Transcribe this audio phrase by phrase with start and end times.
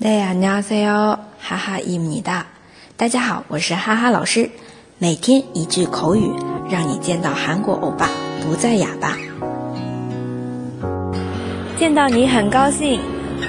[0.00, 1.18] 네 안녕하세요.
[1.40, 2.46] 하하입니다.
[2.96, 4.50] 大家好，我是哈哈老师。
[4.98, 6.30] 每天一句口语，
[6.70, 8.08] 让你见到韩国欧巴
[8.42, 9.16] 不再哑巴。
[11.78, 13.00] 见到你很高兴，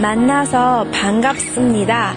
[0.02, 2.14] 만나서반갑습니다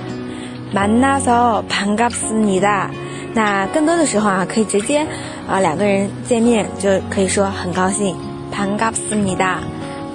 [0.74, 2.90] 만나서반갑습니다
[3.32, 5.06] 那更多的时候啊，可以直接
[5.48, 8.16] 啊两个人见面就可以说很高兴，
[8.52, 9.58] 반갑습니다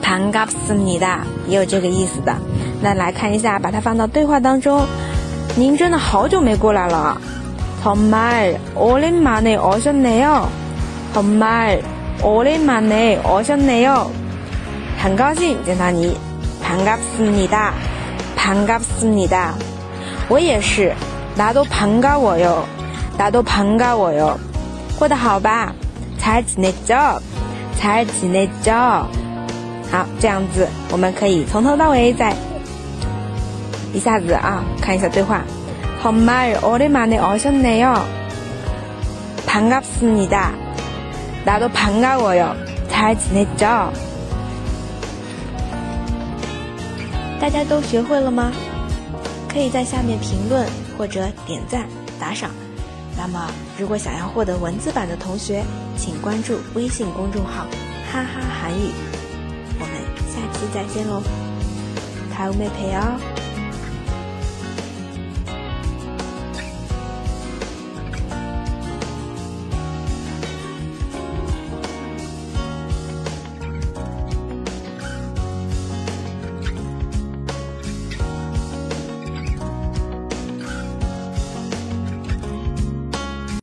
[0.01, 2.35] 반갑습니다也有这个意思的。
[2.81, 4.85] 那来看一下，把它放到对话当中。
[5.55, 7.17] 您真的好久没过来了，
[7.83, 10.47] 정말오랜만에오셨네 요。
[11.13, 14.07] 정말오랜만에오셨네 요。
[15.01, 16.15] 很高兴见到你，
[16.61, 17.73] 반갑습니 다，
[18.35, 19.53] 반갑습니 다。
[20.27, 20.93] 我也是，
[21.37, 22.65] 나도반가워 요，
[23.17, 24.37] 나도반가워 요。
[24.97, 25.73] 过得好吧？
[26.17, 27.21] 잘지냈 죠？
[27.79, 29.05] 잘지냈 죠？
[29.91, 32.35] 好，这样子我们可以从头到尾再。
[33.93, 35.41] 一下子啊，看一下对话。
[36.01, 38.05] 정말오랜만에오셨네 요。
[39.47, 40.51] 반갑습니 다。
[41.45, 42.55] 나도반가워 요。
[42.89, 43.89] 잘지냈 죠？
[47.39, 48.51] 大家都学会了吗？
[49.51, 50.67] 可以在下面评论
[50.97, 51.87] 或者点赞
[52.19, 52.51] 打赏。
[53.17, 55.63] 那么，如果想要获得文字版的同学，
[55.97, 57.65] 请关注微信公众号“
[58.11, 58.91] 哈哈韩语”。
[60.72, 61.22] 再见喽
[62.32, 63.18] 她有没有陪啊